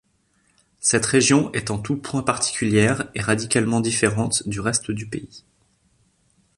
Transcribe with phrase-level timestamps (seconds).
[0.79, 5.43] Cette région est en tous points particulière et radicalement différente du reste du pays.